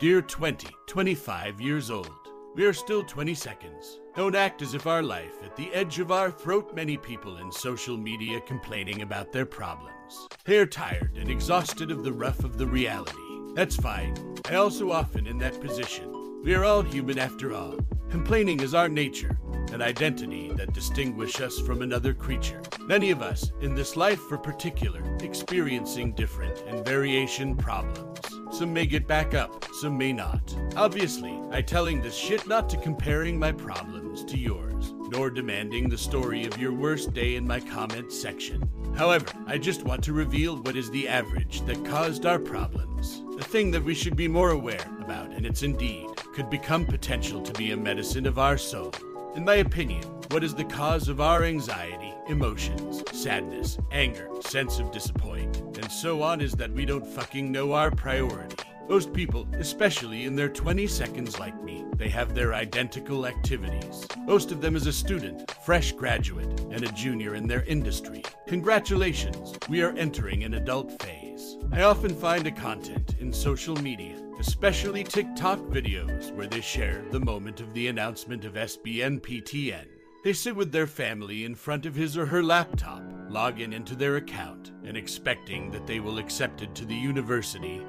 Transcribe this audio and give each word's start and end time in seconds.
Dear 0.00 0.22
20, 0.22 0.68
25 0.86 1.60
years 1.60 1.90
old, 1.90 2.12
we 2.54 2.64
are 2.64 2.72
still 2.72 3.02
20 3.02 3.34
seconds. 3.34 3.98
Don't 4.14 4.36
act 4.36 4.62
as 4.62 4.72
if 4.72 4.86
our 4.86 5.02
life, 5.02 5.42
at 5.44 5.56
the 5.56 5.74
edge 5.74 5.98
of 5.98 6.12
our 6.12 6.30
throat, 6.30 6.72
many 6.72 6.96
people 6.96 7.38
in 7.38 7.50
social 7.50 7.96
media 7.96 8.40
complaining 8.42 9.02
about 9.02 9.32
their 9.32 9.44
problems. 9.44 10.28
They 10.44 10.58
are 10.58 10.66
tired 10.66 11.16
and 11.16 11.28
exhausted 11.28 11.90
of 11.90 12.04
the 12.04 12.12
rough 12.12 12.44
of 12.44 12.58
the 12.58 12.66
reality. 12.68 13.18
That's 13.54 13.74
fine. 13.74 14.14
I 14.48 14.54
also 14.54 14.92
often 14.92 15.26
in 15.26 15.36
that 15.38 15.60
position. 15.60 16.42
We 16.44 16.54
are 16.54 16.64
all 16.64 16.82
human 16.82 17.18
after 17.18 17.52
all. 17.52 17.74
Complaining 18.08 18.60
is 18.60 18.74
our 18.74 18.88
nature, 18.88 19.36
an 19.72 19.82
identity 19.82 20.52
that 20.52 20.74
distinguish 20.74 21.40
us 21.40 21.58
from 21.58 21.82
another 21.82 22.14
creature. 22.14 22.62
Many 22.78 23.10
of 23.10 23.20
us, 23.20 23.50
in 23.62 23.74
this 23.74 23.96
life 23.96 24.20
for 24.20 24.38
particular, 24.38 25.02
experiencing 25.22 26.12
different 26.12 26.56
and 26.68 26.84
variation 26.84 27.56
problems. 27.56 28.37
Some 28.58 28.72
may 28.72 28.86
get 28.86 29.06
back 29.06 29.34
up, 29.34 29.66
some 29.72 29.96
may 29.96 30.12
not. 30.12 30.52
Obviously, 30.74 31.40
I 31.52 31.62
telling 31.62 32.02
this 32.02 32.16
shit 32.16 32.44
not 32.48 32.68
to 32.70 32.76
comparing 32.76 33.38
my 33.38 33.52
problems 33.52 34.24
to 34.24 34.36
yours, 34.36 34.94
nor 35.12 35.30
demanding 35.30 35.88
the 35.88 35.96
story 35.96 36.44
of 36.44 36.58
your 36.58 36.72
worst 36.72 37.14
day 37.14 37.36
in 37.36 37.46
my 37.46 37.60
comment 37.60 38.12
section. 38.12 38.68
However, 38.96 39.26
I 39.46 39.58
just 39.58 39.84
want 39.84 40.02
to 40.02 40.12
reveal 40.12 40.60
what 40.60 40.74
is 40.74 40.90
the 40.90 41.06
average 41.06 41.60
that 41.66 41.84
caused 41.84 42.26
our 42.26 42.40
problems. 42.40 43.22
A 43.38 43.44
thing 43.44 43.70
that 43.70 43.84
we 43.84 43.94
should 43.94 44.16
be 44.16 44.26
more 44.26 44.50
aware 44.50 44.90
about, 44.98 45.30
and 45.30 45.46
it's 45.46 45.62
indeed 45.62 46.08
could 46.34 46.50
become 46.50 46.84
potential 46.84 47.40
to 47.42 47.52
be 47.52 47.70
a 47.70 47.76
medicine 47.76 48.26
of 48.26 48.40
our 48.40 48.58
soul. 48.58 48.92
In 49.34 49.44
my 49.44 49.56
opinion, 49.56 50.02
what 50.30 50.42
is 50.42 50.54
the 50.54 50.64
cause 50.64 51.08
of 51.08 51.20
our 51.20 51.44
anxiety, 51.44 52.12
emotions, 52.28 53.04
sadness, 53.12 53.78
anger, 53.92 54.28
sense 54.40 54.78
of 54.78 54.90
disappointment, 54.90 55.78
and 55.78 55.92
so 55.92 56.22
on 56.22 56.40
is 56.40 56.52
that 56.54 56.72
we 56.72 56.84
don't 56.84 57.06
fucking 57.06 57.52
know 57.52 57.72
our 57.72 57.90
priority. 57.90 58.56
Most 58.88 59.12
people, 59.12 59.46
especially 59.52 60.24
in 60.24 60.34
their 60.34 60.48
20 60.48 60.86
seconds 60.86 61.38
like 61.38 61.62
me, 61.62 61.84
they 61.96 62.08
have 62.08 62.34
their 62.34 62.54
identical 62.54 63.26
activities. 63.26 64.06
Most 64.24 64.50
of 64.50 64.60
them 64.60 64.74
is 64.74 64.86
a 64.86 64.92
student, 64.92 65.50
fresh 65.62 65.92
graduate, 65.92 66.60
and 66.70 66.82
a 66.82 66.92
junior 66.92 67.34
in 67.34 67.46
their 67.46 67.64
industry. 67.64 68.24
Congratulations, 68.46 69.56
we 69.68 69.82
are 69.82 69.92
entering 69.92 70.42
an 70.42 70.54
adult 70.54 71.00
phase. 71.02 71.27
I 71.72 71.82
often 71.82 72.14
find 72.14 72.46
a 72.46 72.50
content 72.50 73.14
in 73.20 73.32
social 73.32 73.76
media, 73.76 74.16
especially 74.40 75.04
TikTok 75.04 75.60
videos, 75.60 76.34
where 76.34 76.46
they 76.46 76.60
share 76.60 77.04
the 77.10 77.20
moment 77.20 77.60
of 77.60 77.72
the 77.72 77.88
announcement 77.88 78.44
of 78.44 78.54
SBMPTN. 78.54 79.86
They 80.24 80.32
sit 80.32 80.56
with 80.56 80.72
their 80.72 80.86
family 80.86 81.44
in 81.44 81.54
front 81.54 81.86
of 81.86 81.94
his 81.94 82.16
or 82.16 82.26
her 82.26 82.42
laptop, 82.42 83.02
log 83.28 83.60
in 83.60 83.72
into 83.72 83.94
their 83.94 84.16
account, 84.16 84.72
and 84.84 84.96
expecting 84.96 85.70
that 85.70 85.86
they 85.86 86.00
will 86.00 86.18
accept 86.18 86.62
it 86.62 86.74
to 86.74 86.84
the 86.84 86.96
university 86.96 87.80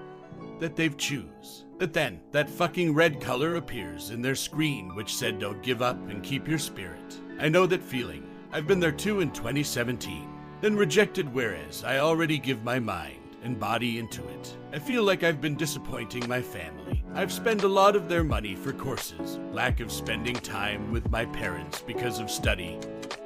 that 0.59 0.76
they've 0.76 0.98
choose. 0.98 1.66
But 1.78 1.94
then, 1.94 2.20
that 2.31 2.50
fucking 2.50 2.94
red 2.94 3.22
color 3.22 3.56
appears 3.56 4.09
in 4.11 4.22
their 4.22 4.36
screen 4.36 4.94
which 4.94 5.16
said 5.16 5.39
don't 5.39 5.64
give 5.64 5.81
up 5.81 5.98
and 6.09 6.22
keep 6.22 6.48
your 6.48 6.59
spirit. 6.59 7.20
I 7.39 7.50
know 7.50 7.66
that 7.66 7.81
feeling. 7.81 8.30
I've 8.52 8.67
been 8.67 8.80
there 8.80 8.92
too 8.92 9.22
in 9.22 9.31
2017. 9.31 10.28
Then 10.61 10.76
rejected 10.76 11.33
whereas 11.33 11.83
I 11.83 12.00
already 12.00 12.38
give 12.38 12.64
my 12.64 12.80
mind 12.80 13.19
and 13.44 13.59
body 13.59 14.00
into 14.00 14.28
it. 14.28 14.58
I 14.73 14.80
feel 14.80 15.04
like 15.04 15.23
I've 15.23 15.42
been 15.42 15.56
disappointing 15.56 16.28
my 16.28 16.42
family. 16.42 17.04
I've 17.14 17.32
spent 17.32 17.64
a 17.64 17.68
lot 17.68 17.95
of 17.95 18.08
their 18.08 18.23
money 18.23 18.56
for 18.56 18.73
courses, 18.73 19.40
lack 19.52 19.80
of 19.80 19.92
spending 19.92 20.36
time 20.36 20.92
with 20.92 21.09
my 21.09 21.26
parents 21.26 21.82
because 21.82 22.20
of 22.20 22.30
study. 22.30 22.78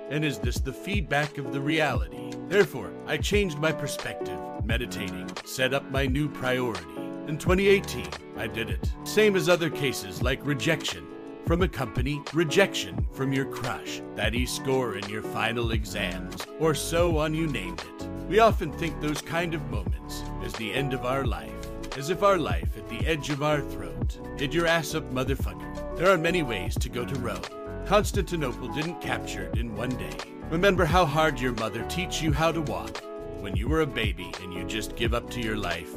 And 0.10 0.24
is 0.24 0.40
this 0.40 0.60
the 0.60 0.74
feedback 0.74 1.38
of 1.38 1.52
the 1.52 1.62
reality? 1.62 2.32
Therefore, 2.48 2.92
I 3.08 3.18
changed 3.18 3.58
my 3.58 3.72
perspective, 3.72 4.40
meditating, 4.64 5.30
set 5.46 5.74
up 5.74 5.90
my 5.92 6.06
new 6.06 6.30
priority. 6.30 6.86
In 7.28 7.38
2018, 7.38 8.08
I 8.38 8.48
did 8.48 8.70
it. 8.70 8.92
Same 9.06 9.36
as 9.36 9.50
other 9.50 9.70
cases 9.70 10.22
like 10.22 10.46
rejection 10.46 11.08
from 11.46 11.62
a 11.62 11.68
company, 11.68 12.22
rejection 12.34 13.06
from 13.12 13.34
your 13.34 13.46
crush, 13.46 14.02
that 14.16 14.34
e 14.34 14.46
score 14.46 14.98
in 14.98 15.10
your 15.10 15.22
final 15.22 15.72
exams, 15.72 16.46
or 16.60 16.74
so 16.74 17.18
on 17.18 17.34
you 17.34 17.48
named 17.48 17.82
it. 17.82 18.10
We 18.30 18.40
often 18.40 18.72
think 18.72 19.00
those 19.00 19.22
kind 19.22 19.54
of 19.54 19.70
moments 19.70 20.24
as 20.44 20.54
the 20.54 20.74
end 20.74 20.94
of 20.94 21.06
our 21.06 21.26
life, 21.26 21.52
as 21.98 22.10
if 22.10 22.24
our 22.24 22.38
life 22.38 22.78
at 22.78 22.88
the 22.90 23.06
edge 23.06 23.30
of 23.30 23.44
our 23.44 23.62
throat. 23.62 24.18
Get 24.38 24.54
your 24.54 24.66
ass 24.66 24.96
up, 24.96 25.04
motherfucker. 25.14 25.98
There 25.98 26.10
are 26.10 26.18
many 26.18 26.42
ways 26.42 26.76
to 26.80 26.90
go 26.90 27.06
to 27.06 27.20
Rome. 27.20 27.42
Constantinople 27.86 28.70
didn't 28.70 29.02
capture 29.02 29.44
it 29.44 29.60
in 29.60 29.76
one 29.76 29.90
day. 29.98 30.18
Remember 30.50 30.86
how 30.86 31.06
hard 31.06 31.40
your 31.40 31.54
mother 31.54 31.84
teach 31.90 32.22
you 32.22 32.32
how 32.32 32.52
to 32.52 32.62
walk 32.62 33.04
when 33.42 33.56
you 33.56 33.68
were 33.68 33.82
a 33.82 33.86
baby 33.88 34.32
and 34.42 34.54
you 34.54 34.64
just 34.64 34.96
give 34.96 35.14
up 35.14 35.30
to 35.32 35.42
your 35.42 35.58
life 35.58 35.92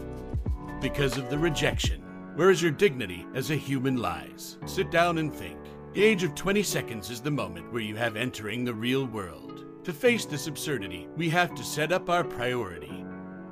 because 0.80 1.16
of 1.16 1.30
the 1.30 1.38
rejection. 1.38 2.02
Where 2.34 2.50
is 2.50 2.60
your 2.60 2.72
dignity 2.72 3.24
as 3.34 3.50
a 3.50 3.56
human 3.56 3.98
lies? 3.98 4.58
Sit 4.66 4.90
down 4.90 5.18
and 5.18 5.32
think. 5.32 5.58
The 5.94 6.02
age 6.02 6.24
of 6.24 6.34
20 6.34 6.62
seconds 6.62 7.08
is 7.08 7.20
the 7.20 7.30
moment 7.30 7.72
where 7.72 7.82
you 7.82 7.96
have 7.96 8.16
entering 8.16 8.64
the 8.64 8.74
real 8.74 9.06
world. 9.06 9.65
To 9.86 9.92
face 9.92 10.24
this 10.24 10.48
absurdity, 10.48 11.06
we 11.16 11.28
have 11.28 11.54
to 11.54 11.62
set 11.62 11.92
up 11.92 12.10
our 12.10 12.24
priority 12.24 13.04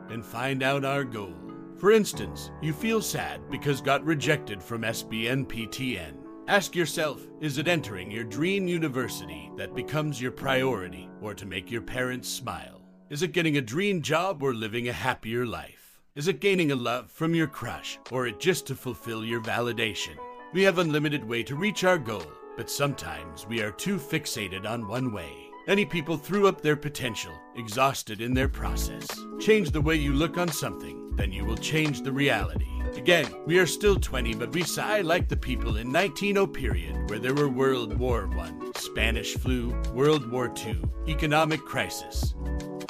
and 0.09 0.27
find 0.27 0.65
out 0.65 0.85
our 0.85 1.05
goal. 1.05 1.33
For 1.77 1.93
instance, 1.93 2.51
you 2.61 2.73
feel 2.73 3.01
sad 3.01 3.49
because 3.53 3.81
got 3.81 4.05
rejected 4.05 4.61
from 4.61 4.83
SBMPTN. 4.83 6.17
Ask 6.49 6.75
yourself, 6.75 7.25
is 7.41 7.59
it 7.59 7.69
entering 7.69 8.11
your 8.11 8.25
dream 8.25 8.67
university 8.67 9.49
that 9.57 9.77
becomes 9.77 10.21
your 10.21 10.33
priority 10.33 11.09
or 11.23 11.35
to 11.35 11.47
make 11.47 11.71
your 11.71 11.83
parents 11.83 12.29
smile? 12.29 12.83
Is 13.11 13.23
it 13.23 13.31
getting 13.31 13.59
a 13.59 13.63
dream 13.63 14.03
job 14.03 14.43
or 14.43 14.53
living 14.53 14.89
a 14.89 14.93
happier 14.93 15.47
life? 15.47 16.01
Is 16.17 16.27
it 16.27 16.41
gaining 16.41 16.73
a 16.73 16.75
love 16.75 17.13
from 17.13 17.37
your 17.37 17.47
crush 17.47 17.97
or 18.11 18.27
it 18.27 18.41
just 18.41 18.67
to 18.67 18.75
fulfill 18.75 19.25
your 19.25 19.41
validation? 19.41 20.17
We 20.53 20.65
have 20.65 20.79
unlimited 20.79 21.23
way 21.23 21.45
to 21.45 21.55
reach 21.55 21.85
our 21.85 21.97
goal, 21.97 22.27
but 22.57 22.69
sometimes 22.69 23.47
we 23.47 23.63
are 23.63 23.71
too 23.71 23.99
fixated 23.99 24.69
on 24.69 24.89
one 24.89 25.13
way. 25.13 25.53
Many 25.67 25.87
people 25.87 26.19
threw 26.19 26.47
up 26.47 26.61
their 26.61 26.77
potential, 26.77 27.33
exhausted 27.57 28.21
in 28.21 28.35
their 28.35 28.51
process. 28.51 29.09
Change 29.41 29.71
the 29.71 29.81
way 29.81 29.95
you 29.97 30.13
look 30.13 30.37
on 30.37 30.49
something, 30.49 31.17
then 31.17 31.33
you 31.33 31.47
will 31.47 31.57
change 31.57 32.03
the 32.03 32.13
reality. 32.13 32.69
Again, 32.99 33.27
we 33.47 33.59
are 33.59 33.67
still 33.67 33.99
20, 33.99 34.35
but 34.35 34.53
we 34.53 34.63
sigh 34.63 35.01
like 35.01 35.27
the 35.27 35.39
people 35.39 35.79
in 35.79 35.91
190 35.91 36.47
period, 36.49 37.09
where 37.09 37.19
there 37.19 37.33
were 37.33 37.49
World 37.49 37.99
War 37.99 38.29
I, 38.39 38.53
Spanish 38.77 39.37
flu, 39.37 39.71
World 39.95 40.31
War 40.31 40.53
II, 40.55 40.83
economic 41.09 41.61
crisis, 41.61 42.35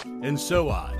and 0.05 0.39
so 0.39 0.69
on. 0.69 0.99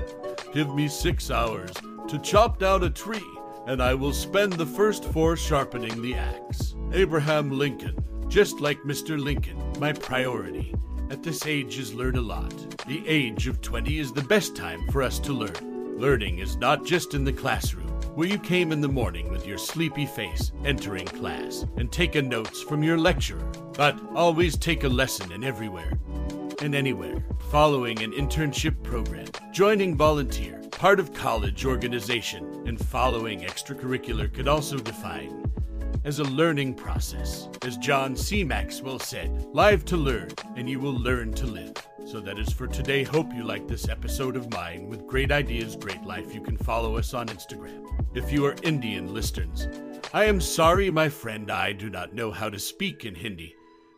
Give 0.53 0.73
me 0.73 0.87
six 0.87 1.29
hours 1.29 1.73
to 2.07 2.19
chop 2.19 2.57
down 2.57 2.85
a 2.85 2.89
tree, 2.89 3.27
and 3.67 3.83
I 3.83 3.95
will 3.95 4.13
spend 4.13 4.53
the 4.53 4.65
first 4.65 5.03
four 5.03 5.35
sharpening 5.35 6.01
the 6.01 6.13
axe. 6.13 6.73
Abraham 6.93 7.51
Lincoln, 7.51 7.97
just 8.29 8.61
like 8.61 8.79
Mr. 8.83 9.21
Lincoln, 9.21 9.61
my 9.77 9.91
priority 9.91 10.73
at 11.09 11.23
this 11.23 11.45
age 11.45 11.77
is 11.77 11.93
learn 11.93 12.17
a 12.17 12.21
lot. 12.21 12.53
The 12.87 13.07
age 13.07 13.47
of 13.47 13.61
20 13.61 13.99
is 13.99 14.11
the 14.11 14.21
best 14.21 14.55
time 14.55 14.87
for 14.91 15.03
us 15.03 15.19
to 15.19 15.33
learn. 15.33 15.97
Learning 15.99 16.39
is 16.39 16.57
not 16.57 16.85
just 16.85 17.13
in 17.13 17.23
the 17.23 17.33
classroom, 17.33 17.87
where 18.15 18.27
you 18.27 18.39
came 18.39 18.71
in 18.71 18.81
the 18.81 18.87
morning 18.87 19.29
with 19.31 19.45
your 19.45 19.57
sleepy 19.57 20.05
face 20.05 20.51
entering 20.63 21.05
class 21.05 21.65
and 21.77 21.91
taken 21.91 22.27
notes 22.27 22.61
from 22.61 22.83
your 22.83 22.97
lecturer, 22.97 23.51
but 23.73 23.99
always 24.15 24.57
take 24.57 24.83
a 24.83 24.89
lesson 24.89 25.31
in 25.31 25.43
everywhere 25.43 25.93
and 26.61 26.73
anywhere, 26.73 27.23
following 27.49 28.01
an 28.01 28.11
internship 28.13 28.81
program, 28.81 29.27
joining 29.51 29.95
volunteer, 29.95 30.61
part 30.71 30.99
of 30.99 31.13
college 31.13 31.65
organization, 31.65 32.63
and 32.65 32.79
following 32.79 33.41
extracurricular 33.41 34.33
could 34.33 34.47
also 34.47 34.77
define 34.77 35.45
as 36.05 36.19
a 36.19 36.23
learning 36.23 36.75
process. 36.75 37.49
As 37.63 37.77
John 37.77 38.15
C. 38.15 38.43
Maxwell 38.43 38.99
said, 38.99 39.47
live 39.53 39.83
to 39.85 39.97
learn, 39.97 40.29
and 40.55 40.69
you 40.69 40.79
will 40.79 40.97
learn 40.97 41.33
to 41.33 41.47
live. 41.47 41.73
So 42.05 42.19
that 42.21 42.37
is 42.37 42.53
for 42.53 42.67
today. 42.67 43.03
Hope 43.03 43.33
you 43.33 43.43
like 43.43 43.67
this 43.67 43.89
episode 43.89 44.35
of 44.35 44.53
mine 44.53 44.87
with 44.87 45.07
great 45.07 45.31
ideas, 45.31 45.75
great 45.75 46.03
life. 46.03 46.33
You 46.33 46.41
can 46.41 46.55
follow 46.55 46.95
us 46.97 47.15
on 47.15 47.27
Instagram. 47.27 47.83
If 48.15 48.31
you 48.31 48.45
are 48.45 48.55
Indian 48.61 49.13
listeners, 49.13 49.67
I 50.13 50.25
am 50.25 50.39
sorry, 50.39 50.91
my 50.91 51.09
friend, 51.09 51.51
I 51.51 51.73
do 51.73 51.89
not 51.89 52.13
know 52.13 52.31
how 52.31 52.49
to 52.49 52.59
speak 52.59 53.03
in 53.03 53.15
Hindi, 53.15 53.55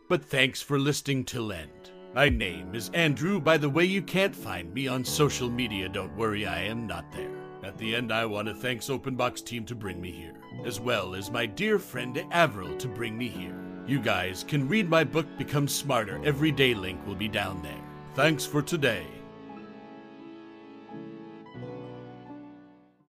but 0.08 0.24
thanks 0.24 0.62
for 0.62 0.78
listening 0.78 1.24
till 1.24 1.52
end. 1.52 1.92
My 2.14 2.30
name 2.30 2.74
is 2.74 2.88
Andrew. 2.94 3.38
By 3.38 3.58
the 3.58 3.68
way, 3.68 3.84
you 3.84 4.00
can't 4.00 4.34
find 4.34 4.72
me 4.72 4.88
on 4.88 5.04
social 5.04 5.50
media. 5.50 5.90
Don't 5.90 6.16
worry, 6.16 6.46
I 6.46 6.62
am 6.62 6.86
not 6.86 7.12
there. 7.12 7.37
At 7.68 7.76
the 7.76 7.94
end, 7.94 8.10
I 8.10 8.24
want 8.24 8.48
to 8.48 8.54
thanks 8.54 8.88
Openbox 8.88 9.44
team 9.44 9.66
to 9.66 9.74
bring 9.74 10.00
me 10.00 10.10
here, 10.10 10.32
as 10.64 10.80
well 10.80 11.14
as 11.14 11.30
my 11.30 11.44
dear 11.44 11.78
friend 11.78 12.18
Avril 12.30 12.74
to 12.78 12.88
bring 12.88 13.16
me 13.18 13.28
here. 13.28 13.54
You 13.86 14.00
guys 14.00 14.42
can 14.42 14.66
read 14.66 14.88
my 14.88 15.04
book 15.04 15.26
Become 15.36 15.68
Smarter. 15.68 16.18
Every 16.24 16.50
day 16.50 16.72
link 16.72 17.06
will 17.06 17.14
be 17.14 17.28
down 17.28 17.60
there. 17.60 17.84
Thanks 18.14 18.46
for 18.46 18.62
today. 18.62 19.17